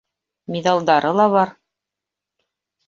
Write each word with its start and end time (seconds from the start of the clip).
Миҙалдары 0.55 1.11
ла 1.21 1.29
бар. 1.37 1.55